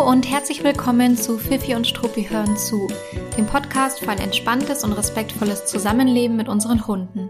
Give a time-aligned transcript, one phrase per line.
[0.00, 2.88] Hallo und herzlich willkommen zu Fifi und Struppi hören zu,
[3.36, 7.28] dem Podcast für ein entspanntes und respektvolles Zusammenleben mit unseren Hunden.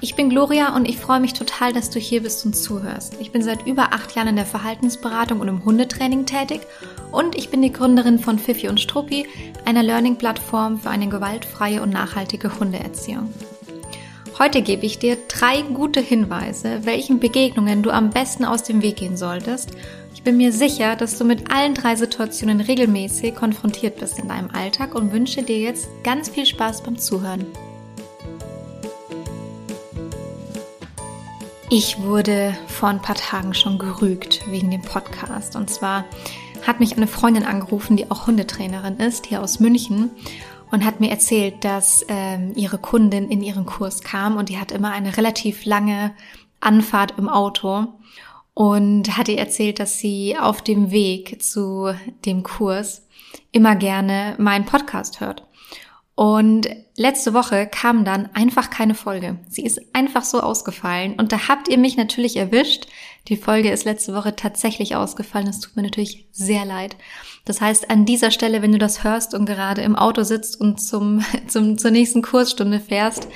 [0.00, 3.18] Ich bin Gloria und ich freue mich total, dass du hier bist und zuhörst.
[3.20, 6.62] Ich bin seit über acht Jahren in der Verhaltensberatung und im Hundetraining tätig
[7.12, 9.26] und ich bin die Gründerin von Fifi und Struppi,
[9.66, 13.28] einer Learning-Plattform für eine gewaltfreie und nachhaltige Hundeerziehung.
[14.38, 18.96] Heute gebe ich dir drei gute Hinweise, welchen Begegnungen du am besten aus dem Weg
[18.96, 19.72] gehen solltest.
[20.12, 24.50] Ich bin mir sicher, dass du mit allen drei Situationen regelmäßig konfrontiert bist in deinem
[24.50, 27.46] Alltag und wünsche dir jetzt ganz viel Spaß beim Zuhören.
[31.70, 35.54] Ich wurde vor ein paar Tagen schon gerügt wegen dem Podcast.
[35.54, 36.04] Und zwar
[36.66, 40.10] hat mich eine Freundin angerufen, die auch Hundetrainerin ist, hier aus München
[40.70, 44.72] und hat mir erzählt, dass ähm, ihre Kundin in ihren Kurs kam und die hat
[44.72, 46.12] immer eine relativ lange
[46.60, 47.86] Anfahrt im Auto
[48.54, 53.06] und hat ihr erzählt, dass sie auf dem Weg zu dem Kurs
[53.52, 55.46] immer gerne meinen Podcast hört.
[56.20, 59.38] Und letzte Woche kam dann einfach keine Folge.
[59.48, 61.14] Sie ist einfach so ausgefallen.
[61.14, 62.88] Und da habt ihr mich natürlich erwischt.
[63.28, 65.46] Die Folge ist letzte Woche tatsächlich ausgefallen.
[65.46, 66.96] Das tut mir natürlich sehr leid.
[67.46, 70.78] Das heißt, an dieser Stelle, wenn du das hörst und gerade im Auto sitzt und
[70.78, 73.26] zum, zum, zur nächsten Kursstunde fährst,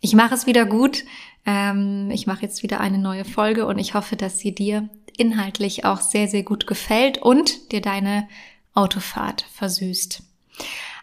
[0.00, 1.04] ich mache es wieder gut.
[1.44, 5.84] Ähm, ich mache jetzt wieder eine neue Folge und ich hoffe, dass sie dir inhaltlich
[5.84, 8.28] auch sehr, sehr gut gefällt und dir deine
[8.74, 10.22] Autofahrt versüßt.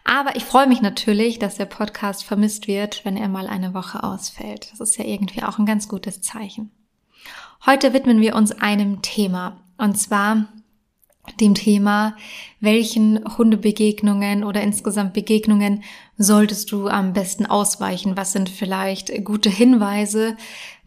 [0.04, 4.02] Aber ich freue mich natürlich, dass der Podcast vermisst wird, wenn er mal eine Woche
[4.02, 4.72] ausfällt.
[4.72, 6.70] Das ist ja irgendwie auch ein ganz gutes Zeichen.
[7.66, 10.48] Heute widmen wir uns einem Thema, und zwar
[11.40, 12.16] dem Thema,
[12.60, 15.82] welchen Hundebegegnungen oder insgesamt Begegnungen
[16.16, 18.16] solltest du am besten ausweichen?
[18.16, 20.36] Was sind vielleicht gute Hinweise,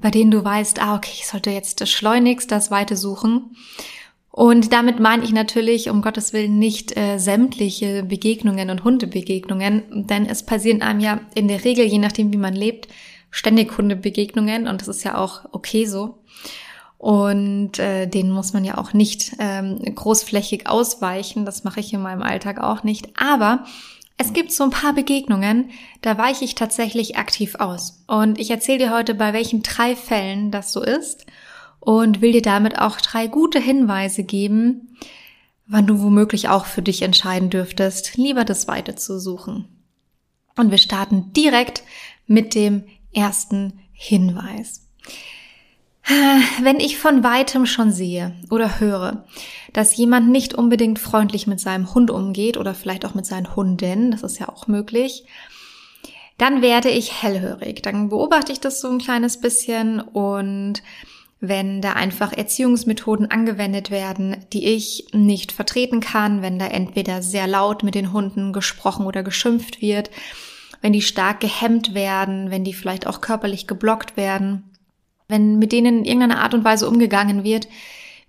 [0.02, 3.56] bei denen du weißt, ah, okay, ich sollte jetzt schleunigst das Weite suchen?
[4.32, 10.26] Und damit meine ich natürlich, um Gottes Willen, nicht äh, sämtliche Begegnungen und Hundebegegnungen, denn
[10.26, 12.88] es passieren einem ja in der Regel, je nachdem wie man lebt,
[13.30, 16.23] ständig Hundebegegnungen und das ist ja auch okay so.
[17.04, 22.02] Und äh, denen muss man ja auch nicht ähm, großflächig ausweichen, das mache ich in
[22.02, 23.10] meinem Alltag auch nicht.
[23.22, 23.66] Aber
[24.16, 25.72] es gibt so ein paar Begegnungen,
[26.02, 28.06] da weiche ich tatsächlich aktiv aus.
[28.08, 31.26] Und ich erzähle dir heute, bei welchen drei Fällen das so ist
[31.82, 34.96] und will dir damit auch drei gute Hinweise geben,
[35.68, 39.68] wann du womöglich auch für dich entscheiden dürftest, lieber das Weite zu suchen.
[40.56, 41.84] Und wir starten direkt
[42.28, 44.88] mit dem ersten Hinweis.
[46.62, 49.26] Wenn ich von weitem schon sehe oder höre,
[49.72, 54.12] dass jemand nicht unbedingt freundlich mit seinem Hund umgeht oder vielleicht auch mit seinen Hunden,
[54.12, 55.24] das ist ja auch möglich,
[56.38, 57.82] dann werde ich hellhörig.
[57.84, 60.84] Dann beobachte ich das so ein kleines bisschen und
[61.40, 67.48] wenn da einfach Erziehungsmethoden angewendet werden, die ich nicht vertreten kann, wenn da entweder sehr
[67.48, 70.10] laut mit den Hunden gesprochen oder geschimpft wird,
[70.82, 74.73] wenn die stark gehemmt werden, wenn die vielleicht auch körperlich geblockt werden,
[75.34, 77.68] wenn mit denen in irgendeiner Art und Weise umgegangen wird,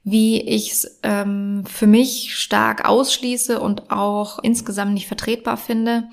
[0.04, 6.04] wie ich es ähm, für mich stark ausschließe und auch insgesamt nicht vertretbar finde,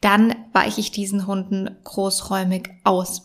[0.00, 3.22] dann weiche ich diesen Hunden großräumig aus.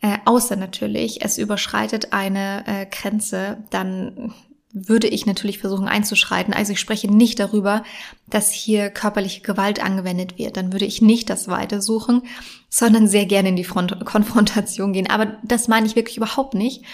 [0.00, 4.32] Äh, außer natürlich, es überschreitet eine äh, Grenze, dann
[4.72, 6.54] würde ich natürlich versuchen einzuschreiten.
[6.54, 7.84] Also ich spreche nicht darüber,
[8.28, 10.56] dass hier körperliche Gewalt angewendet wird.
[10.56, 12.22] Dann würde ich nicht das Weite suchen,
[12.70, 15.10] sondern sehr gerne in die Front Konfrontation gehen.
[15.10, 16.84] Aber das meine ich wirklich überhaupt nicht,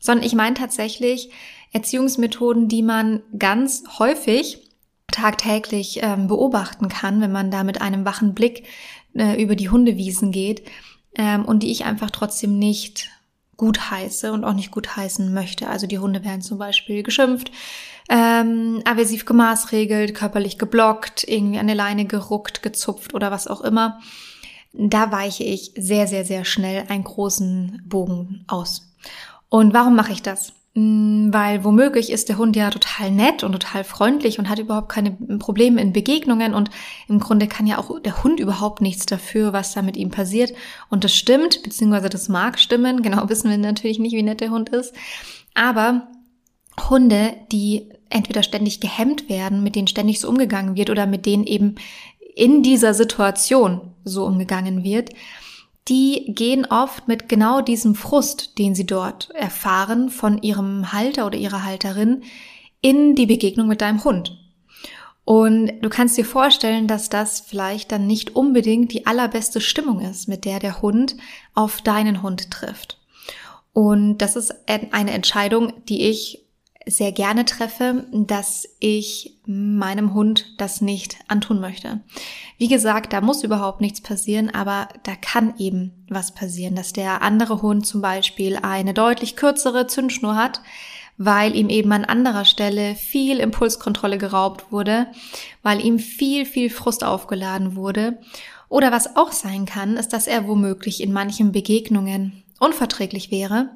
[0.00, 1.30] sondern ich meine tatsächlich
[1.72, 4.58] Erziehungsmethoden, die man ganz häufig
[5.12, 8.64] tagtäglich ähm, beobachten kann, wenn man da mit einem wachen Blick
[9.14, 10.62] äh, über die Hundewiesen geht
[11.16, 13.10] ähm, und die ich einfach trotzdem nicht
[13.60, 15.68] gut heiße und auch nicht gut heißen möchte.
[15.68, 17.52] Also die Hunde werden zum Beispiel geschimpft,
[18.08, 24.00] ähm, aversiv gemaßregelt, körperlich geblockt, irgendwie an der Leine geruckt, gezupft oder was auch immer.
[24.72, 28.90] Da weiche ich sehr, sehr, sehr schnell einen großen Bogen aus.
[29.50, 30.54] Und warum mache ich das?
[30.74, 34.88] Mm, weil womöglich ist der Hund ja total nett und total freundlich und hat überhaupt
[34.88, 36.70] keine Probleme in Begegnungen und
[37.08, 40.52] im Grunde kann ja auch der Hund überhaupt nichts dafür, was da mit ihm passiert.
[40.88, 43.02] Und das stimmt, beziehungsweise das mag stimmen.
[43.10, 44.94] Genau wissen wir natürlich nicht, wie nett der Hund ist.
[45.54, 46.08] Aber
[46.88, 51.44] Hunde, die entweder ständig gehemmt werden, mit denen ständig so umgegangen wird oder mit denen
[51.44, 51.74] eben
[52.36, 55.10] in dieser Situation so umgegangen wird,
[55.88, 61.38] die gehen oft mit genau diesem Frust, den sie dort erfahren von ihrem Halter oder
[61.38, 62.22] ihrer Halterin,
[62.80, 64.36] in die Begegnung mit deinem Hund.
[65.24, 70.28] Und du kannst dir vorstellen, dass das vielleicht dann nicht unbedingt die allerbeste Stimmung ist,
[70.28, 71.16] mit der der Hund
[71.54, 72.98] auf deinen Hund trifft.
[73.72, 76.44] Und das ist eine Entscheidung, die ich
[76.86, 82.00] sehr gerne treffe, dass ich meinem Hund das nicht antun möchte.
[82.58, 87.22] Wie gesagt, da muss überhaupt nichts passieren, aber da kann eben was passieren, dass der
[87.22, 90.62] andere Hund zum Beispiel eine deutlich kürzere Zündschnur hat,
[91.18, 95.08] weil ihm eben an anderer Stelle viel Impulskontrolle geraubt wurde,
[95.62, 98.18] weil ihm viel, viel Frust aufgeladen wurde.
[98.70, 103.70] Oder was auch sein kann, ist, dass er womöglich in manchen Begegnungen unverträglich wäre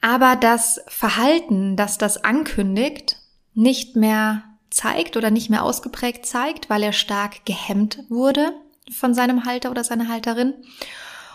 [0.00, 3.16] aber das Verhalten, das das ankündigt,
[3.54, 8.52] nicht mehr zeigt oder nicht mehr ausgeprägt zeigt, weil er stark gehemmt wurde
[8.92, 10.54] von seinem Halter oder seiner Halterin.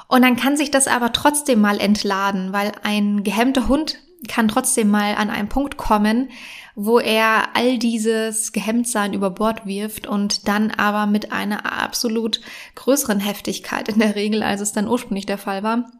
[0.07, 4.89] Und dann kann sich das aber trotzdem mal entladen, weil ein gehemmter Hund kann trotzdem
[4.89, 6.30] mal an einen Punkt kommen,
[6.75, 12.42] wo er all dieses Gehemmtsein über Bord wirft und dann aber mit einer absolut
[12.75, 15.92] größeren Heftigkeit in der Regel, als es dann ursprünglich der Fall war,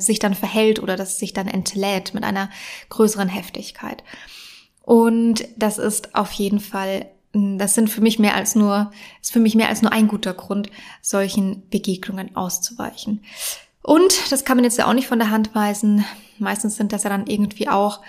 [0.00, 2.50] sich dann verhält oder das sich dann entlädt mit einer
[2.88, 4.02] größeren Heftigkeit.
[4.82, 9.40] Und das ist auf jeden Fall, das sind für mich mehr als nur, ist für
[9.40, 10.70] mich mehr als nur ein guter Grund,
[11.00, 13.24] solchen Begegnungen auszuweichen.
[13.82, 16.04] Und das kann man jetzt ja auch nicht von der Hand weisen.
[16.38, 18.00] Meistens sind das ja dann irgendwie auch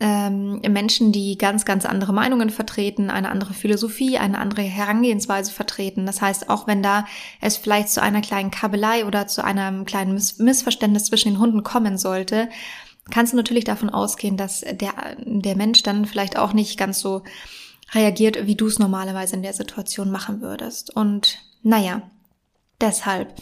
[0.00, 6.06] ähm, Menschen, die ganz, ganz andere Meinungen vertreten, eine andere Philosophie, eine andere Herangehensweise vertreten.
[6.06, 7.06] Das heißt, auch wenn da
[7.40, 11.62] es vielleicht zu einer kleinen Kabelei oder zu einem kleinen Miss Missverständnis zwischen den Hunden
[11.62, 12.48] kommen sollte,
[13.10, 17.22] kannst du natürlich davon ausgehen, dass der, der Mensch dann vielleicht auch nicht ganz so
[17.92, 20.94] reagiert, wie du es normalerweise in der Situation machen würdest.
[20.94, 22.02] Und naja,
[22.80, 23.34] Deshalb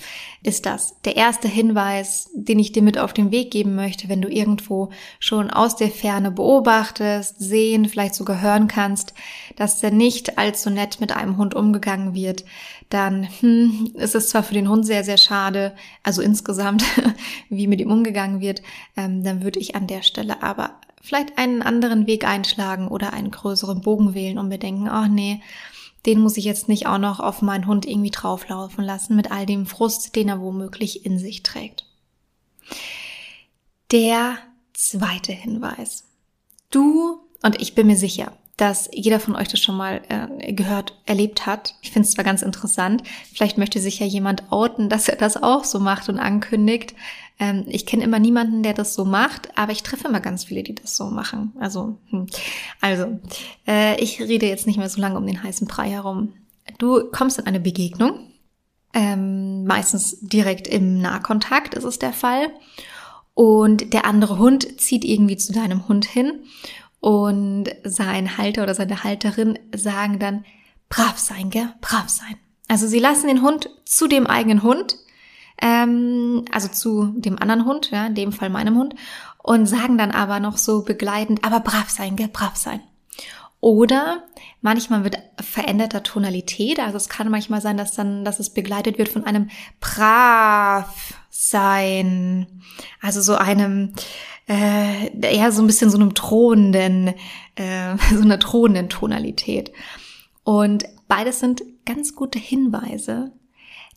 [0.42, 4.22] ist das der erste Hinweis, den ich dir mit auf den Weg geben möchte, wenn
[4.22, 4.88] du irgendwo
[5.20, 9.12] schon aus der Ferne beobachtest, sehen, vielleicht sogar hören kannst,
[9.54, 12.46] dass der nicht allzu nett mit einem Hund umgegangen wird,
[12.88, 16.84] dann hm, ist es zwar für den Hund sehr, sehr schade, also insgesamt,
[17.50, 18.62] wie mit ihm umgegangen wird,
[18.96, 23.30] ähm, dann würde ich an der Stelle aber vielleicht einen anderen Weg einschlagen oder einen
[23.30, 25.42] größeren Bogen wählen und mir denken, ach nee,
[26.06, 29.44] den muss ich jetzt nicht auch noch auf meinen Hund irgendwie drauflaufen lassen mit all
[29.44, 31.86] dem Frust, den er womöglich in sich trägt.
[33.90, 34.38] Der
[34.72, 36.04] zweite Hinweis.
[36.70, 40.98] Du, und ich bin mir sicher, dass jeder von euch das schon mal äh, gehört,
[41.04, 41.74] erlebt hat.
[41.82, 45.42] Ich finde es zwar ganz interessant, vielleicht möchte sich ja jemand outen, dass er das
[45.42, 46.94] auch so macht und ankündigt.
[47.38, 50.62] Ähm, ich kenne immer niemanden, der das so macht, aber ich treffe immer ganz viele,
[50.62, 51.52] die das so machen.
[51.58, 52.26] Also, hm.
[52.80, 53.20] also
[53.66, 56.32] äh, ich rede jetzt nicht mehr so lange um den heißen Brei herum.
[56.78, 58.30] Du kommst in eine Begegnung,
[58.92, 62.48] ähm, meistens direkt im Nahkontakt ist es der Fall.
[63.34, 66.40] Und der andere Hund zieht irgendwie zu deinem Hund hin
[67.00, 70.46] und sein Halter oder seine Halterin sagen dann,
[70.88, 71.68] brav sein, gell?
[71.82, 72.36] Brav sein.
[72.68, 74.96] Also sie lassen den Hund zu dem eigenen Hund,
[75.60, 78.94] ähm, also zu dem anderen Hund, ja, in dem Fall meinem Hund,
[79.42, 82.28] und sagen dann aber noch so begleitend, aber brav sein, gell?
[82.28, 82.80] Brav sein.
[83.60, 84.24] Oder
[84.60, 89.08] manchmal mit veränderter Tonalität, also es kann manchmal sein, dass dann, dass es begleitet wird
[89.08, 89.48] von einem
[89.80, 92.46] brav sein,
[93.00, 93.94] also so einem,
[94.48, 97.14] äh, eher so ein bisschen so einem drohenden,
[97.54, 99.72] äh, so einer drohenden Tonalität.
[100.44, 103.32] Und beides sind ganz gute Hinweise,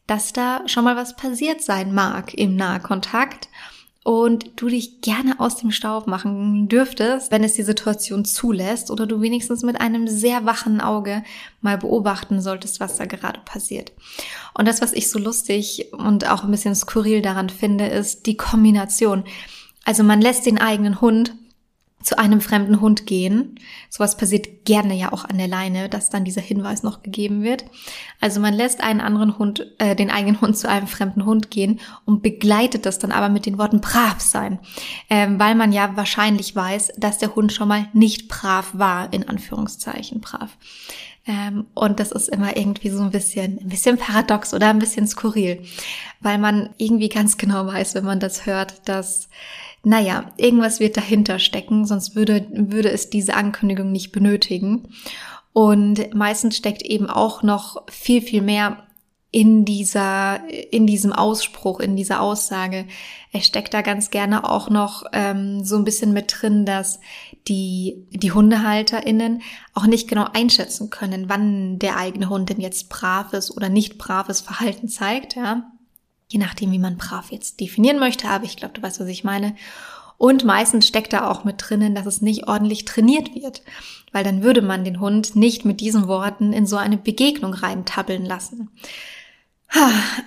[0.10, 3.50] dass da schon mal was passiert sein mag im Nahkontakt
[4.04, 9.06] und du dich gerne aus dem Staub machen dürftest, wenn es die Situation zulässt oder
[9.06, 11.24] du wenigstens mit einem sehr wachen Auge
[11.62, 13.92] mal beobachten solltest, was da gerade passiert.
[14.56, 18.38] Und das, was ich so lustig und auch ein bisschen skurril daran finde, ist die
[18.38, 19.26] Kombination.
[19.86, 21.36] Also man lässt den eigenen Hund
[22.02, 23.60] zu einem fremden Hund gehen.
[23.90, 27.66] Sowas passiert gerne ja auch an der Leine, dass dann dieser Hinweis noch gegeben wird.
[28.22, 31.80] Also man lässt einen anderen Hund, äh, den eigenen Hund zu einem fremden Hund gehen
[32.06, 34.60] und begleitet das dann aber mit den Worten brav sein,
[35.10, 39.28] ähm, weil man ja wahrscheinlich weiß, dass der Hund schon mal nicht brav war, in
[39.28, 40.58] Anführungszeichen brav.
[41.28, 45.06] Ähm, und das ist immer irgendwie so ein bisschen, ein bisschen paradox oder ein bisschen
[45.06, 45.62] skurril,
[46.22, 49.30] weil man irgendwie ganz genau weiß, wenn man das hört, dass
[49.84, 54.90] naja, irgendwas wird dahinter stecken, sonst würde, würde es diese Ankündigung nicht benötigen.
[55.54, 58.84] Und meistens steckt eben auch noch viel, viel mehr
[59.32, 62.86] in dieser, in diesem Ausspruch, in dieser Aussage.
[63.32, 67.00] Es steckt da ganz gerne auch noch ähm, so ein bisschen mit drin, dass
[67.48, 69.44] die, die HundehalterInnen
[69.76, 74.42] auch nicht genau einschätzen können, wann der eigene Hund denn jetzt braves oder nicht braves
[74.42, 75.72] Verhalten zeigt, ja
[76.30, 79.24] je nachdem, wie man brav jetzt definieren möchte, aber ich glaube, du weißt, was ich
[79.24, 79.56] meine.
[80.18, 83.64] Und meistens steckt da auch mit drinnen, dass es nicht ordentlich trainiert wird,
[84.12, 88.26] weil dann würde man den Hund nicht mit diesen Worten in so eine Begegnung reintabbeln
[88.26, 88.70] lassen.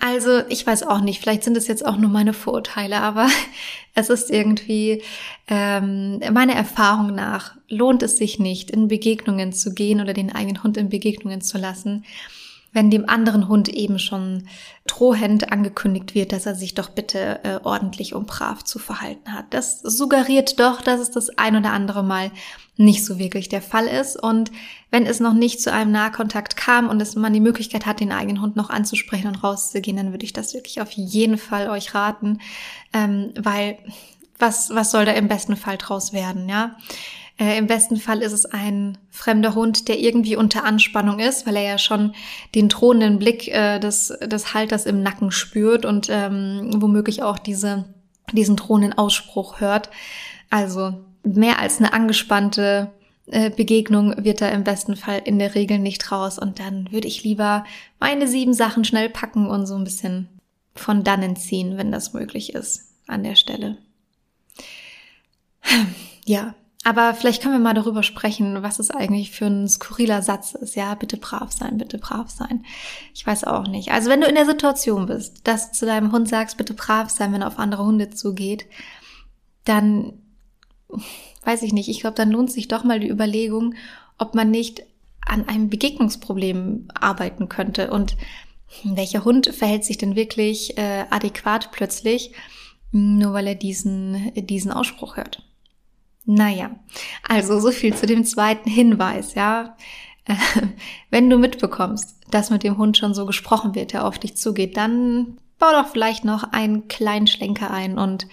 [0.01, 3.29] Also, ich weiß auch nicht, vielleicht sind es jetzt auch nur meine Vorurteile, aber
[3.95, 5.03] es ist irgendwie
[5.49, 10.63] ähm, meiner Erfahrung nach lohnt es sich nicht, in Begegnungen zu gehen oder den eigenen
[10.63, 12.05] Hund in Begegnungen zu lassen,
[12.73, 14.49] wenn dem anderen Hund eben schon
[14.87, 19.47] drohend angekündigt wird, dass er sich doch bitte äh, ordentlich und brav zu verhalten hat.
[19.51, 22.31] Das suggeriert doch, dass es das ein oder andere Mal
[22.77, 24.21] nicht so wirklich der Fall ist.
[24.21, 24.51] Und
[24.91, 28.13] wenn es noch nicht zu einem Nahkontakt kam und es man die Möglichkeit hat, den
[28.13, 31.95] eigenen Hund noch anzusprechen und rauszugehen, dann würde ich das wirklich auf jeden Fall euch
[31.95, 32.39] raten,
[32.95, 33.79] ähm, weil
[34.39, 36.77] was, was soll da im besten Fall draus werden, ja?
[37.43, 41.57] Äh, Im besten Fall ist es ein fremder Hund, der irgendwie unter Anspannung ist, weil
[41.57, 42.15] er ja schon
[42.55, 47.85] den drohenden Blick äh, des, des Halters im Nacken spürt und ähm, womöglich auch diese,
[48.33, 49.91] diesen drohenden Ausspruch hört.
[50.51, 50.95] Also
[51.25, 52.93] mehr als eine angespannte
[53.27, 56.39] äh, Begegnung wird da im besten Fall in der Regel nicht raus.
[56.39, 57.65] Und dann würde ich lieber
[57.99, 60.29] meine sieben Sachen schnell packen und so ein bisschen
[60.77, 63.79] von dannen ziehen, wenn das möglich ist, an der Stelle.
[66.25, 70.55] Ja, aber vielleicht können wir mal darüber sprechen, was es eigentlich für ein skurriler Satz
[70.55, 70.75] ist.
[70.75, 72.65] Ja, bitte brav sein, bitte brav sein.
[73.15, 73.93] Ich weiß auch nicht.
[73.93, 77.09] Also wenn du in der Situation bist, dass du zu deinem Hund sagst, bitte brav
[77.09, 78.67] sein, wenn er auf andere Hunde zugeht,
[79.65, 80.15] dann
[81.45, 81.89] weiß ich nicht.
[81.89, 83.75] Ich glaube, dann lohnt sich doch mal die Überlegung,
[84.19, 84.83] ob man nicht
[85.25, 88.17] an einem Begegnungsproblem arbeiten könnte und
[88.83, 92.33] welcher Hund verhält sich denn wirklich äh, adäquat plötzlich,
[92.91, 95.45] nur weil er diesen, diesen Ausspruch hört.
[96.25, 96.71] Naja,
[97.29, 99.77] also so viel zu dem zweiten Hinweis, ja.
[101.11, 104.77] Wenn du mitbekommst, dass mit dem Hund schon so gesprochen wird, der auf dich zugeht,
[104.77, 108.27] dann bau doch vielleicht noch einen kleinen Schlenker ein und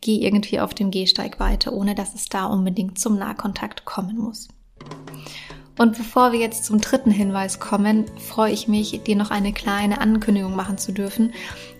[0.00, 4.48] geh irgendwie auf dem Gehsteig weiter, ohne dass es da unbedingt zum Nahkontakt kommen muss.
[5.78, 10.00] Und bevor wir jetzt zum dritten Hinweis kommen, freue ich mich, dir noch eine kleine
[10.00, 11.34] Ankündigung machen zu dürfen.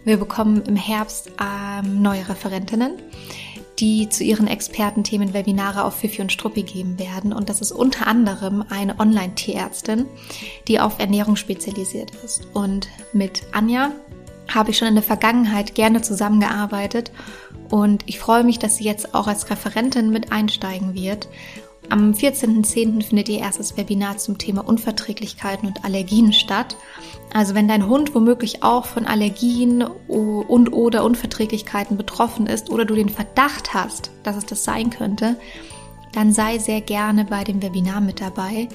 [0.05, 2.93] Wir bekommen im Herbst ähm, neue Referentinnen
[3.79, 7.33] die zu ihren Expertenthemen Webinare auf Fifi und Struppi geben werden.
[7.33, 10.07] Und das ist unter anderem eine Online-Tierärztin,
[10.69, 12.47] die auf Ernährung spezialisiert ist.
[12.55, 13.93] Und mit Anja
[14.49, 17.11] habe ich schon in der Vergangenheit gerne zusammengearbeitet
[17.71, 21.29] und ich freue mich, dass sie jetzt auch als Referentin mit einsteigen wird
[21.89, 23.03] am 14.10.
[23.03, 26.77] findet ihr erstes Webinar zum Thema Unverträglichkeiten und Allergien statt.
[27.33, 32.95] Also wenn dein Hund womöglich auch von Allergien und oder Unverträglichkeiten betroffen ist oder du
[32.95, 35.37] den Verdacht hast, dass es das sein könnte,
[36.13, 38.69] dann sei sehr gerne bei dem Webinar mit dabei.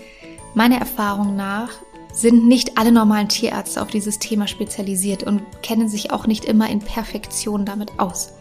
[0.53, 1.71] Meiner Erfahrung nach
[2.13, 6.69] sind nicht alle normalen Tierärzte auf dieses Thema spezialisiert und kennen sich auch nicht immer
[6.69, 8.33] in Perfektion damit aus,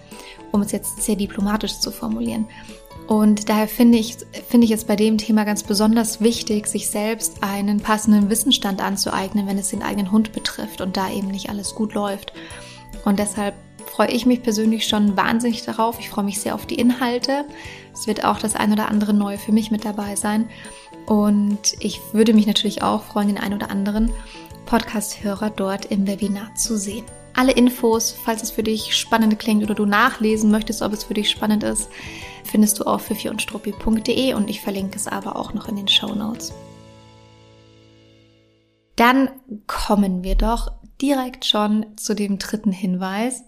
[0.52, 2.46] um es jetzt sehr diplomatisch zu formulieren.
[3.10, 7.42] Und daher finde ich, finde ich es bei dem Thema ganz besonders wichtig, sich selbst
[7.42, 11.74] einen passenden Wissensstand anzueignen, wenn es den eigenen Hund betrifft und da eben nicht alles
[11.74, 12.32] gut läuft.
[13.04, 15.98] Und deshalb freue ich mich persönlich schon wahnsinnig darauf.
[15.98, 17.46] Ich freue mich sehr auf die Inhalte.
[17.92, 20.48] Es wird auch das ein oder andere Neue für mich mit dabei sein.
[21.06, 24.12] Und ich würde mich natürlich auch freuen, den ein oder anderen
[24.66, 27.06] Podcast-Hörer dort im Webinar zu sehen.
[27.34, 31.14] Alle Infos, falls es für dich spannend klingt oder du nachlesen möchtest, ob es für
[31.14, 31.88] dich spannend ist,
[32.44, 36.52] findest du auf fifiundstruppi.de und ich verlinke es aber auch noch in den Show Notes.
[38.96, 39.30] Dann
[39.66, 43.44] kommen wir doch direkt schon zu dem dritten Hinweis,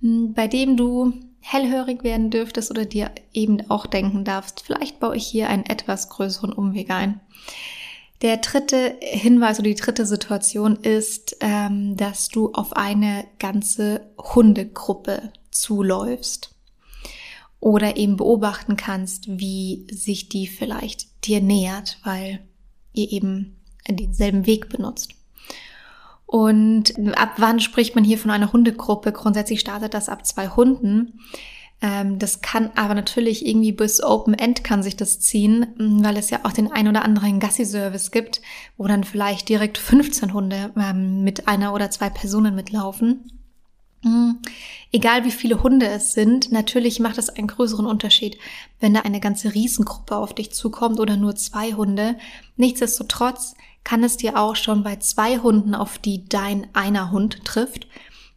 [0.00, 5.16] hm, bei dem du hellhörig werden dürftest oder dir eben auch denken darfst, vielleicht baue
[5.16, 7.20] ich hier einen etwas größeren Umweg ein.
[8.22, 15.32] Der dritte Hinweis oder die dritte Situation ist, ähm, dass du auf eine ganze Hundegruppe
[15.50, 16.54] zuläufst
[17.60, 22.40] oder eben beobachten kannst, wie sich die vielleicht dir nähert, weil
[22.92, 23.56] ihr eben
[23.88, 25.14] denselben Weg benutzt.
[26.26, 29.12] Und ab wann spricht man hier von einer Hundegruppe?
[29.12, 31.20] Grundsätzlich startet das ab zwei Hunden.
[31.82, 36.30] Ähm, das kann aber natürlich irgendwie bis Open End kann sich das ziehen, weil es
[36.30, 38.42] ja auch den ein oder anderen Gassi-Service gibt,
[38.76, 43.32] wo dann vielleicht direkt 15 Hunde ähm, mit einer oder zwei Personen mitlaufen.
[44.02, 44.38] Mhm.
[44.92, 48.38] Egal wie viele Hunde es sind, natürlich macht es einen größeren Unterschied,
[48.80, 52.16] wenn da eine ganze Riesengruppe auf dich zukommt oder nur zwei Hunde.
[52.56, 57.86] Nichtsdestotrotz kann es dir auch schon bei zwei Hunden, auf die dein einer Hund trifft,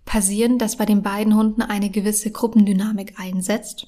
[0.05, 3.87] passieren, dass bei den beiden Hunden eine gewisse Gruppendynamik einsetzt.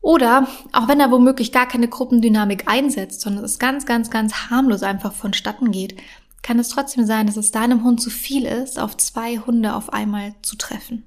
[0.00, 4.82] Oder auch wenn er womöglich gar keine Gruppendynamik einsetzt, sondern es ganz, ganz, ganz harmlos
[4.82, 5.96] einfach vonstatten geht,
[6.42, 9.92] kann es trotzdem sein, dass es deinem Hund zu viel ist, auf zwei Hunde auf
[9.92, 11.04] einmal zu treffen.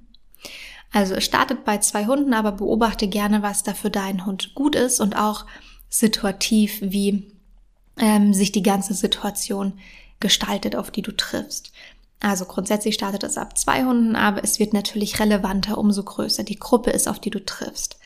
[0.92, 4.74] Also es startet bei zwei Hunden, aber beobachte gerne, was da für deinen Hund gut
[4.74, 5.44] ist und auch
[5.90, 7.30] situativ, wie
[7.98, 9.74] ähm, sich die ganze Situation
[10.20, 11.72] gestaltet, auf die du triffst.
[12.20, 16.58] Also grundsätzlich startet es ab zwei Hunden, aber es wird natürlich relevanter, umso größer die
[16.58, 17.98] Gruppe ist, auf die du triffst.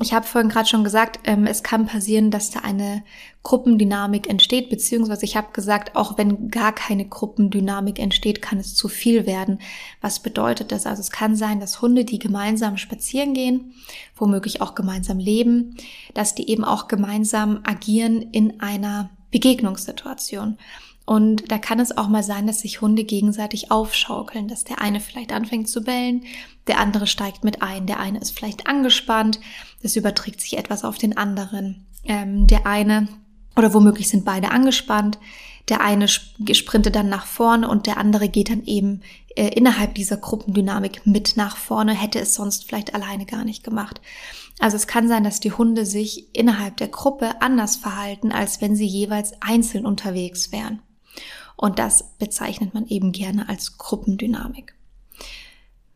[0.00, 3.02] Ich habe vorhin gerade schon gesagt, ähm, es kann passieren, dass da eine
[3.42, 8.86] Gruppendynamik entsteht, beziehungsweise ich habe gesagt, auch wenn gar keine Gruppendynamik entsteht, kann es zu
[8.86, 9.58] viel werden.
[10.00, 10.86] Was bedeutet das?
[10.86, 13.74] Also es kann sein, dass Hunde, die gemeinsam spazieren gehen,
[14.14, 15.76] womöglich auch gemeinsam leben,
[16.14, 20.58] dass die eben auch gemeinsam agieren in einer Begegnungssituation.
[21.08, 25.00] Und da kann es auch mal sein, dass sich Hunde gegenseitig aufschaukeln, dass der eine
[25.00, 26.24] vielleicht anfängt zu bellen,
[26.66, 29.40] der andere steigt mit ein, der eine ist vielleicht angespannt,
[29.82, 31.86] das überträgt sich etwas auf den anderen.
[32.04, 33.08] Ähm, der eine
[33.56, 35.18] oder womöglich sind beide angespannt,
[35.70, 39.00] der eine sprintet dann nach vorne und der andere geht dann eben
[39.34, 44.02] äh, innerhalb dieser Gruppendynamik mit nach vorne, hätte es sonst vielleicht alleine gar nicht gemacht.
[44.58, 48.76] Also es kann sein, dass die Hunde sich innerhalb der Gruppe anders verhalten, als wenn
[48.76, 50.82] sie jeweils einzeln unterwegs wären.
[51.58, 54.74] Und das bezeichnet man eben gerne als Gruppendynamik.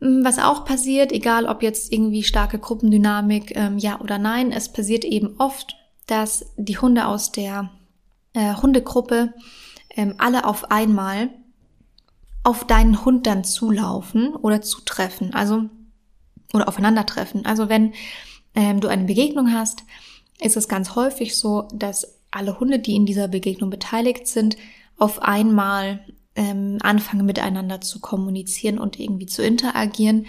[0.00, 4.71] Hm, was auch passiert, egal ob jetzt irgendwie starke Gruppendynamik, ähm, ja oder nein, es
[4.71, 5.76] passiert eben oft,
[6.07, 7.71] dass die Hunde aus der
[8.35, 9.33] äh, Hundegruppe
[9.90, 11.31] ähm, alle auf einmal
[12.42, 15.71] auf deinen Hund dann zulaufen oder zutreffen, also
[16.52, 17.47] oder aufeinandertreffen.
[17.47, 17.95] Also wenn
[18.57, 19.85] ähm, du eine Begegnung hast,
[20.40, 24.57] ist es ganz häufig so, dass alle Hunde, die in dieser Begegnung beteiligt sind,
[25.02, 25.99] auf einmal
[26.37, 30.26] ähm, anfangen miteinander zu kommunizieren und irgendwie zu interagieren.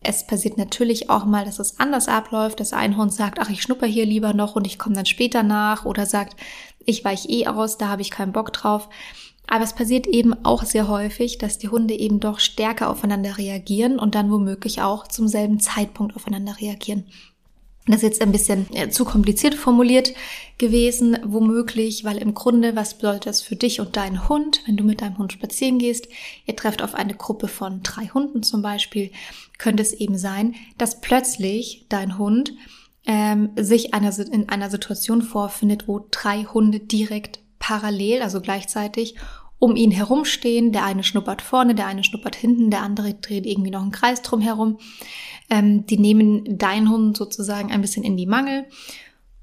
[0.00, 3.60] Es passiert natürlich auch mal, dass es anders abläuft, dass ein Hund sagt, ach, ich
[3.60, 6.40] schnupper hier lieber noch und ich komme dann später nach oder sagt,
[6.86, 8.88] ich weich eh aus, da habe ich keinen Bock drauf.
[9.46, 13.98] Aber es passiert eben auch sehr häufig, dass die Hunde eben doch stärker aufeinander reagieren
[13.98, 17.04] und dann womöglich auch zum selben Zeitpunkt aufeinander reagieren.
[17.86, 20.14] Das ist jetzt ein bisschen äh, zu kompliziert formuliert
[20.56, 24.84] gewesen, womöglich, weil im Grunde, was bedeutet das für dich und deinen Hund, wenn du
[24.84, 26.08] mit deinem Hund spazieren gehst,
[26.46, 29.10] ihr trefft auf eine Gruppe von drei Hunden zum Beispiel,
[29.58, 32.54] könnte es eben sein, dass plötzlich dein Hund
[33.06, 39.16] ähm, sich einer, in einer Situation vorfindet, wo drei Hunde direkt parallel, also gleichzeitig
[39.58, 40.72] um ihn herumstehen.
[40.72, 44.22] Der eine schnuppert vorne, der eine schnuppert hinten, der andere dreht irgendwie noch einen Kreis
[44.22, 44.78] drum herum.
[45.50, 48.66] Ähm, die nehmen deinen Hund sozusagen ein bisschen in die Mangel.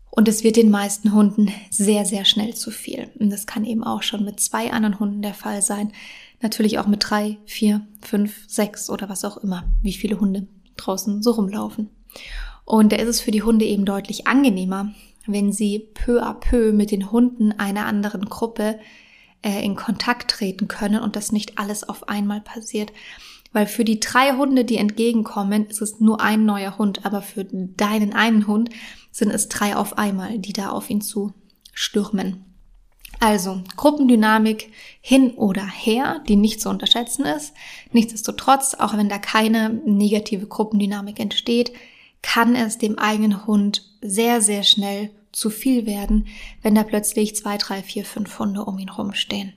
[0.10, 3.10] Und es wird den meisten Hunden sehr, sehr schnell zu viel.
[3.18, 5.94] Und das kann eben auch schon mit zwei anderen Hunden der Fall sein.
[6.42, 11.24] Natürlich auch mit drei, vier, fünf, sechs oder was auch immer, wie viele Hunde draußen
[11.24, 11.90] so rumlaufen.
[12.66, 14.94] Und da ist es für die Hunde eben deutlich angenehmer,
[15.28, 18.80] wenn sie peu à peu mit den Hunden einer anderen Gruppe
[19.44, 22.92] äh, in Kontakt treten können und das nicht alles auf einmal passiert.
[23.54, 27.46] Weil für die drei Hunde, die entgegenkommen, ist es nur ein neuer Hund, aber für
[27.46, 28.70] deinen einen Hund
[29.12, 31.34] sind es drei auf einmal, die da auf ihn zu
[31.74, 32.46] stürmen.
[33.20, 37.54] Also Gruppendynamik hin oder her, die nicht zu unterschätzen ist.
[37.92, 41.72] Nichtsdestotrotz, auch wenn da keine negative Gruppendynamik entsteht,
[42.24, 46.28] kann es dem eigenen Hund sehr, sehr schnell zu viel werden,
[46.62, 49.54] wenn da plötzlich zwei, drei, vier, fünf Hunde um ihn rumstehen.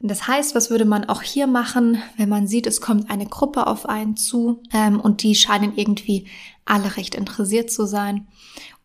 [0.00, 3.66] Das heißt, was würde man auch hier machen, wenn man sieht, es kommt eine Gruppe
[3.66, 6.26] auf einen zu ähm, und die scheinen irgendwie
[6.64, 8.28] alle recht interessiert zu sein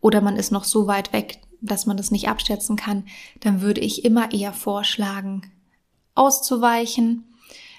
[0.00, 3.04] oder man ist noch so weit weg, dass man das nicht abschätzen kann,
[3.40, 5.50] dann würde ich immer eher vorschlagen,
[6.14, 7.24] auszuweichen,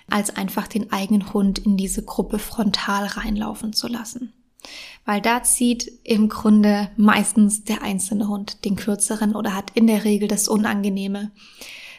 [0.09, 4.33] als einfach den eigenen Hund in diese Gruppe frontal reinlaufen zu lassen.
[5.03, 10.03] Weil da zieht im Grunde meistens der einzelne Hund den kürzeren oder hat in der
[10.03, 11.31] Regel das unangenehme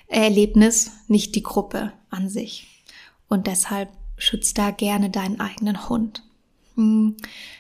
[0.09, 2.67] Erlebnis, nicht die Gruppe an sich.
[3.29, 6.23] Und deshalb schützt da gerne deinen eigenen Hund.
[6.75, 7.17] Hm.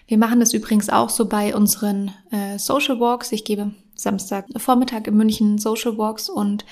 [0.06, 3.32] Wir machen das übrigens auch so bei unseren äh, Social Walks.
[3.32, 6.64] Ich gebe Samstag Vormittag in München Social Walks und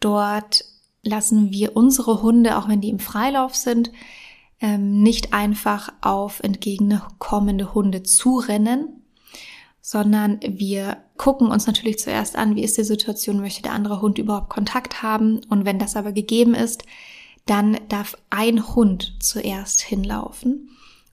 [0.00, 0.64] dort
[1.02, 3.90] lassen wir unsere Hunde, auch wenn die im Freilauf sind,
[4.60, 9.02] ähm, nicht einfach auf entgegenkommende Hunde zurennen,
[9.90, 14.18] sondern wir gucken uns natürlich zuerst an, wie ist die Situation, möchte der andere Hund
[14.18, 15.40] überhaupt Kontakt haben?
[15.48, 16.82] Und wenn das aber gegeben ist,
[17.46, 20.68] dann darf ein Hund zuerst hinlaufen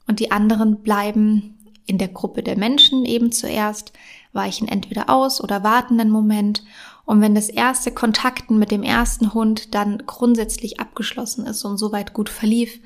[0.07, 3.93] und die anderen bleiben in der Gruppe der Menschen eben zuerst,
[4.33, 6.65] weichen entweder aus oder warten einen Moment.
[7.05, 12.11] Und wenn das erste Kontakten mit dem ersten Hund dann grundsätzlich abgeschlossen ist und soweit
[12.11, 12.81] gut verlief,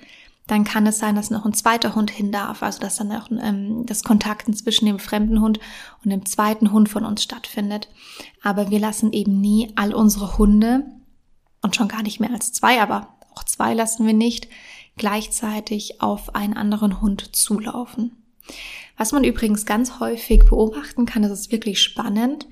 [0.49, 3.29] dann kann es sein, dass noch ein zweiter Hund hin darf, also dass dann auch
[3.29, 5.59] ähm, das Kontakten zwischen dem fremden Hund
[6.03, 7.87] und dem zweiten Hund von uns stattfindet.
[8.41, 10.85] Aber wir lassen eben nie all unsere Hunde
[11.61, 14.47] und schon gar nicht mehr als zwei, aber auch zwei lassen wir nicht
[14.97, 18.17] gleichzeitig auf einen anderen Hund zulaufen.
[18.97, 22.47] Was man übrigens ganz häufig beobachten kann, das ist wirklich spannend.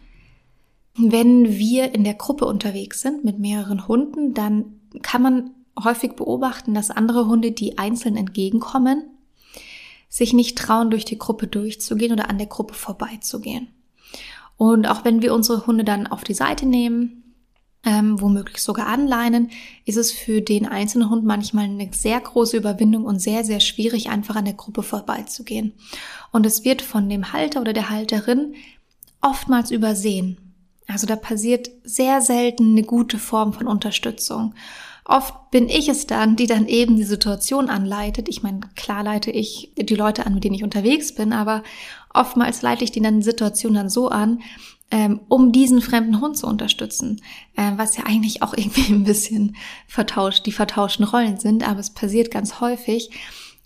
[0.96, 4.66] Wenn wir in der Gruppe unterwegs sind mit mehreren Hunden, dann
[5.02, 5.52] kann man
[5.84, 9.04] häufig beobachten, dass andere Hunde, die einzeln entgegenkommen,
[10.10, 13.68] sich nicht trauen, durch die Gruppe durchzugehen oder an der Gruppe vorbeizugehen.
[14.58, 17.24] Und auch wenn wir unsere Hunde dann auf die Seite nehmen,
[17.86, 19.52] ähm, womöglich sogar anleinen,
[19.86, 24.10] ist es für den einzelnen Hund manchmal eine sehr große Überwindung und sehr, sehr schwierig,
[24.10, 25.74] einfach an der Gruppe vorbeizugehen.
[26.32, 28.56] Und es wird von dem Halter oder der Halterin
[29.22, 30.38] oftmals übersehen.
[30.88, 34.54] Also da passiert sehr selten eine gute Form von Unterstützung.
[35.10, 38.28] Oft bin ich es dann, die dann eben die Situation anleitet.
[38.28, 41.64] Ich meine, klar leite ich die Leute an, mit denen ich unterwegs bin, aber
[42.14, 44.42] oftmals leite ich die dann Situation dann so an,
[44.92, 47.22] ähm, um diesen fremden Hund zu unterstützen,
[47.56, 49.56] äh, was ja eigentlich auch irgendwie ein bisschen
[49.88, 53.10] vertauscht, die vertauschten Rollen sind, aber es passiert ganz häufig,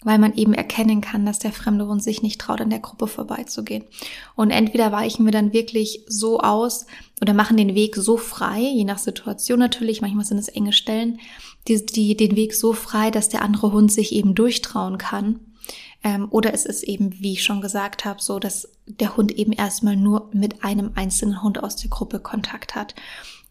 [0.03, 3.07] weil man eben erkennen kann, dass der fremde Hund sich nicht traut, an der Gruppe
[3.07, 3.83] vorbeizugehen.
[4.35, 6.85] Und entweder weichen wir dann wirklich so aus
[7.21, 11.19] oder machen den Weg so frei, je nach Situation natürlich, manchmal sind es enge Stellen,
[11.67, 15.39] die, die den Weg so frei, dass der andere Hund sich eben durchtrauen kann.
[16.03, 19.51] Ähm, oder es ist eben, wie ich schon gesagt habe, so, dass der Hund eben
[19.51, 22.95] erstmal nur mit einem einzelnen Hund aus der Gruppe Kontakt hat.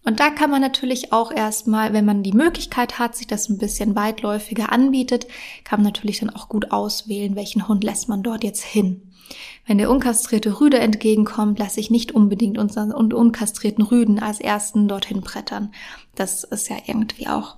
[0.02, 3.58] Und da kann man natürlich auch erstmal, wenn man die Möglichkeit hat, sich das ein
[3.58, 5.26] bisschen weitläufiger anbietet,
[5.62, 9.02] kann man natürlich dann auch gut auswählen, welchen Hund lässt man dort jetzt hin.
[9.66, 15.20] Wenn der unkastrierte Rüde entgegenkommt, lasse ich nicht unbedingt unseren unkastrierten Rüden als ersten dorthin
[15.20, 15.72] brettern.
[16.14, 17.56] Das ist ja irgendwie auch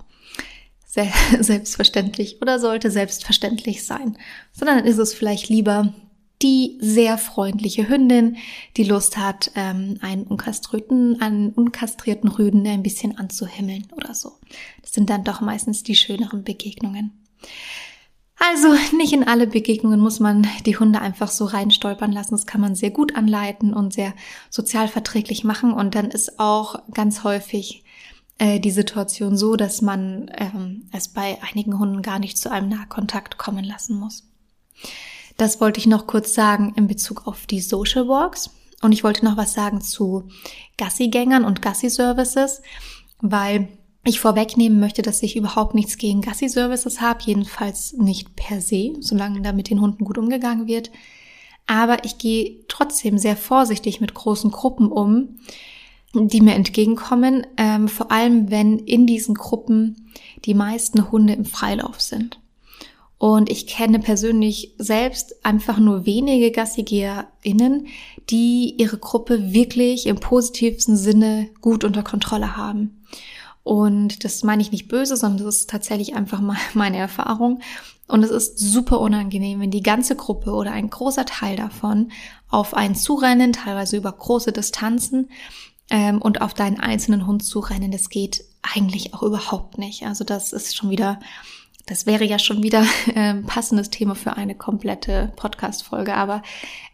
[1.39, 4.17] selbstverständlich oder sollte selbstverständlich sein.
[4.51, 5.93] Sondern ist es vielleicht lieber
[6.43, 8.37] die sehr freundliche Hündin,
[8.77, 14.33] die Lust hat, ähm, einen unkastrierten, einen unkastrierten Rüden ein bisschen anzuhimmeln oder so.
[14.81, 17.11] Das sind dann doch meistens die schöneren Begegnungen.
[18.37, 22.35] Also nicht in alle Begegnungen muss man die Hunde einfach so reinstolpern lassen.
[22.35, 24.13] Das kann man sehr gut anleiten und sehr
[24.49, 25.71] sozial verträglich machen.
[25.71, 27.85] Und dann ist auch ganz häufig
[28.37, 32.67] äh, die Situation so, dass man ähm, es bei einigen Hunden gar nicht zu einem
[32.67, 34.27] Nahkontakt kommen lassen muss.
[35.37, 38.51] Das wollte ich noch kurz sagen in Bezug auf die Social Walks.
[38.81, 40.27] Und ich wollte noch was sagen zu
[40.77, 42.61] Gassigängern und Gassi-Services,
[43.21, 43.69] weil
[44.05, 49.41] ich vorwegnehmen möchte, dass ich überhaupt nichts gegen Gassi-Services habe, jedenfalls nicht per se, solange
[49.41, 50.91] da mit den Hunden gut umgegangen wird.
[51.65, 55.37] Aber ich gehe trotzdem sehr vorsichtig mit großen Gruppen um,
[56.13, 60.11] die mir entgegenkommen, ähm, vor allem wenn in diesen Gruppen
[60.43, 62.39] die meisten Hunde im Freilauf sind.
[63.23, 67.87] Und ich kenne persönlich selbst einfach nur wenige GassigeherInnen,
[68.29, 73.01] die ihre Gruppe wirklich im positivsten Sinne gut unter Kontrolle haben.
[73.63, 77.61] Und das meine ich nicht böse, sondern das ist tatsächlich einfach mal meine Erfahrung.
[78.09, 82.11] Und es ist super unangenehm, wenn die ganze Gruppe oder ein großer Teil davon
[82.49, 85.29] auf einen zurennen, teilweise über große Distanzen
[85.89, 87.93] ähm, und auf deinen einzelnen Hund zurennen.
[87.93, 88.43] Das geht
[88.75, 90.05] eigentlich auch überhaupt nicht.
[90.05, 91.21] Also das ist schon wieder
[91.85, 96.41] das wäre ja schon wieder äh, passendes Thema für eine komplette Podcast-Folge, aber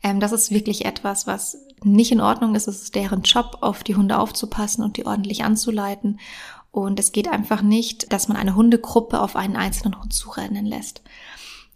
[0.04, 2.68] ähm, das ist wirklich etwas, was nicht in Ordnung ist.
[2.68, 6.20] Es ist deren Job, auf die Hunde aufzupassen und die ordentlich anzuleiten.
[6.72, 11.02] Und es geht einfach nicht, dass man eine Hundegruppe auf einen einzelnen Hund zurennen lässt.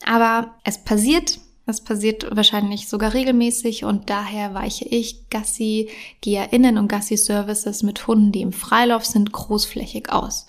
[0.05, 7.83] Aber es passiert, es passiert wahrscheinlich sogar regelmäßig und daher weiche ich Gassi-GeherInnen und Gassi-Services
[7.83, 10.47] mit Hunden, die im Freilauf sind, großflächig aus.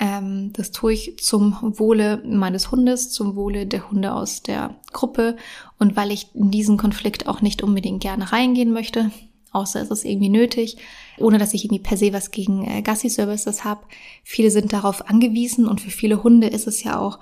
[0.00, 5.36] Ähm, das tue ich zum Wohle meines Hundes, zum Wohle der Hunde aus der Gruppe
[5.78, 9.10] und weil ich in diesen Konflikt auch nicht unbedingt gerne reingehen möchte,
[9.52, 10.78] außer es ist irgendwie nötig,
[11.18, 13.82] ohne dass ich irgendwie per se was gegen äh, Gassi-Services habe.
[14.24, 17.18] Viele sind darauf angewiesen und für viele Hunde ist es ja auch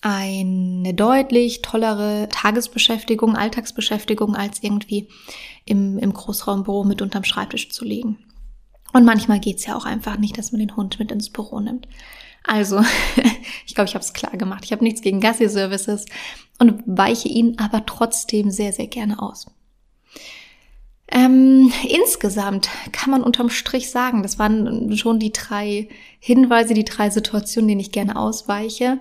[0.00, 5.08] eine deutlich tollere Tagesbeschäftigung, Alltagsbeschäftigung, als irgendwie
[5.64, 8.16] im, im Großraumbüro mit unterm Schreibtisch zu liegen.
[8.92, 11.88] Und manchmal geht's ja auch einfach nicht, dass man den Hund mit ins Büro nimmt.
[12.44, 12.80] Also,
[13.66, 14.64] ich glaube, ich habe es klar gemacht.
[14.64, 16.06] Ich habe nichts gegen Gassi-Services
[16.58, 19.46] und weiche ihn aber trotzdem sehr, sehr gerne aus.
[21.10, 25.88] Ähm, insgesamt kann man unterm Strich sagen, das waren schon die drei
[26.20, 28.98] Hinweise, die drei Situationen, denen ich gerne ausweiche.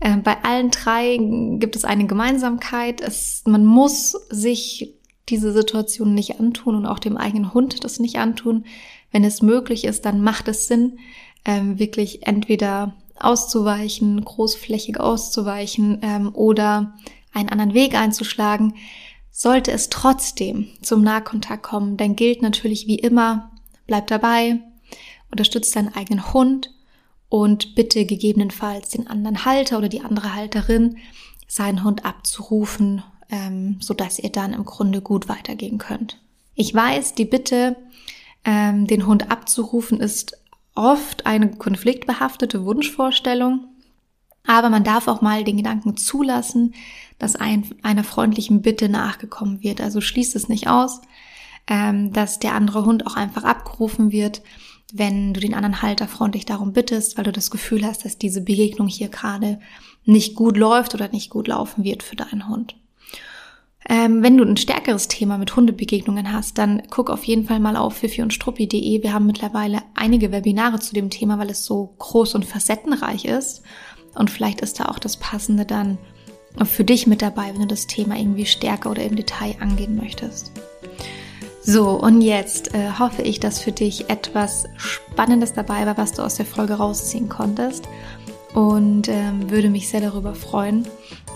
[0.00, 1.18] Ähm, bei allen drei
[1.58, 3.02] gibt es eine Gemeinsamkeit.
[3.02, 4.94] Es, man muss sich
[5.28, 8.64] diese Situation nicht antun und auch dem eigenen Hund das nicht antun.
[9.14, 10.98] Wenn es möglich ist, dann macht es Sinn,
[11.44, 16.96] ähm, wirklich entweder auszuweichen, großflächig auszuweichen ähm, oder
[17.32, 18.74] einen anderen Weg einzuschlagen.
[19.30, 23.52] Sollte es trotzdem zum Nahkontakt kommen, dann gilt natürlich wie immer,
[23.86, 24.58] bleib dabei,
[25.30, 26.74] unterstützt deinen eigenen Hund
[27.28, 30.96] und bitte gegebenenfalls den anderen Halter oder die andere Halterin,
[31.46, 36.20] seinen Hund abzurufen, ähm, so dass ihr dann im Grunde gut weitergehen könnt.
[36.56, 37.76] Ich weiß, die Bitte
[38.44, 40.38] ähm, den Hund abzurufen, ist
[40.74, 43.66] oft eine konfliktbehaftete Wunschvorstellung,
[44.46, 46.74] aber man darf auch mal den Gedanken zulassen,
[47.18, 49.80] dass ein, einer freundlichen Bitte nachgekommen wird.
[49.80, 51.00] Also schließt es nicht aus,
[51.66, 54.42] ähm, dass der andere Hund auch einfach abgerufen wird,
[54.92, 58.42] wenn du den anderen Halter freundlich darum bittest, weil du das Gefühl hast, dass diese
[58.42, 59.58] Begegnung hier gerade
[60.04, 62.76] nicht gut läuft oder nicht gut laufen wird für deinen Hund.
[63.88, 67.76] Ähm, wenn du ein stärkeres Thema mit Hundebegegnungen hast, dann guck auf jeden Fall mal
[67.76, 69.02] auf fifi und struppi.de.
[69.02, 73.62] Wir haben mittlerweile einige Webinare zu dem Thema, weil es so groß und facettenreich ist.
[74.14, 75.98] Und vielleicht ist da auch das Passende dann
[76.64, 80.52] für dich mit dabei, wenn du das Thema irgendwie stärker oder im Detail angehen möchtest.
[81.62, 86.22] So, und jetzt äh, hoffe ich, dass für dich etwas Spannendes dabei war, was du
[86.22, 87.88] aus der Folge rausziehen konntest
[88.54, 90.86] und ähm, würde mich sehr darüber freuen,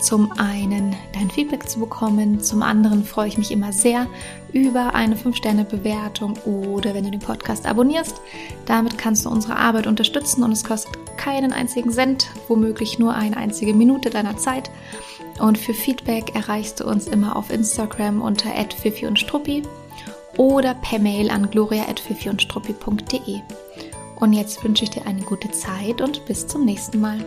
[0.01, 4.07] zum einen dein Feedback zu bekommen, zum anderen freue ich mich immer sehr
[4.53, 8.21] über eine 5-Sterne-Bewertung oder wenn du den Podcast abonnierst.
[8.65, 13.35] Damit kannst du unsere Arbeit unterstützen und es kostet keinen einzigen Cent, womöglich nur eine
[13.35, 14.71] einzige Minute deiner Zeit.
[15.39, 18.49] Und für Feedback erreichst du uns immer auf Instagram unter
[18.81, 19.63] @fifi und struppi
[20.37, 23.41] oder per Mail an gloria@fifi und struppi.de.
[24.19, 27.25] Und jetzt wünsche ich dir eine gute Zeit und bis zum nächsten Mal.